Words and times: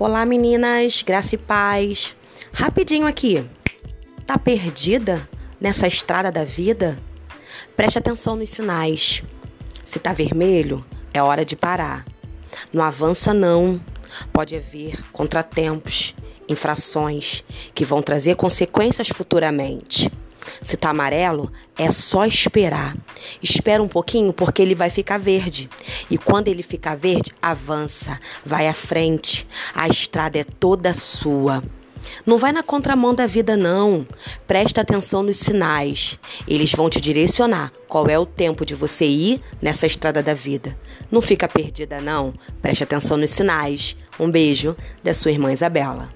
Olá 0.00 0.24
meninas, 0.24 1.02
graça 1.02 1.34
e 1.34 1.38
paz. 1.38 2.16
Rapidinho 2.54 3.06
aqui. 3.06 3.46
Tá 4.26 4.38
perdida 4.38 5.28
nessa 5.60 5.86
estrada 5.86 6.32
da 6.32 6.42
vida? 6.42 6.98
Preste 7.76 7.98
atenção 7.98 8.34
nos 8.34 8.48
sinais. 8.48 9.22
Se 9.84 9.98
tá 9.98 10.14
vermelho, 10.14 10.82
é 11.12 11.22
hora 11.22 11.44
de 11.44 11.54
parar. 11.54 12.06
Não 12.72 12.82
avança 12.82 13.34
não. 13.34 13.78
Pode 14.32 14.56
haver 14.56 15.04
contratempos, 15.12 16.14
infrações 16.48 17.44
que 17.74 17.84
vão 17.84 18.00
trazer 18.00 18.36
consequências 18.36 19.08
futuramente. 19.08 20.10
Se 20.62 20.76
tá 20.76 20.90
amarelo, 20.90 21.50
é 21.78 21.90
só 21.90 22.26
esperar. 22.26 22.96
Espera 23.42 23.82
um 23.82 23.88
pouquinho 23.88 24.32
porque 24.32 24.60
ele 24.60 24.74
vai 24.74 24.90
ficar 24.90 25.18
verde. 25.18 25.70
E 26.10 26.18
quando 26.18 26.48
ele 26.48 26.62
ficar 26.62 26.96
verde, 26.96 27.32
avança, 27.40 28.18
vai 28.44 28.68
à 28.68 28.72
frente. 28.72 29.46
A 29.74 29.88
estrada 29.88 30.38
é 30.38 30.44
toda 30.44 30.92
sua. 30.92 31.62
Não 32.24 32.36
vai 32.36 32.52
na 32.52 32.62
contramão 32.62 33.14
da 33.14 33.26
vida, 33.26 33.56
não. 33.56 34.06
Presta 34.46 34.80
atenção 34.80 35.22
nos 35.22 35.36
sinais. 35.36 36.18
Eles 36.46 36.72
vão 36.72 36.88
te 36.88 37.00
direcionar 37.00 37.72
qual 37.88 38.06
é 38.08 38.18
o 38.18 38.26
tempo 38.26 38.64
de 38.64 38.74
você 38.74 39.06
ir 39.06 39.40
nessa 39.60 39.86
estrada 39.86 40.22
da 40.22 40.34
vida. 40.34 40.76
Não 41.10 41.20
fica 41.20 41.48
perdida, 41.48 42.00
não. 42.00 42.34
Preste 42.60 42.84
atenção 42.84 43.16
nos 43.16 43.30
sinais. 43.30 43.96
Um 44.18 44.30
beijo 44.30 44.76
da 45.02 45.14
sua 45.14 45.30
irmã 45.30 45.52
Isabela. 45.52 46.10